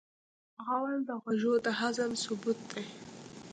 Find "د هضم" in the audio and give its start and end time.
1.65-2.11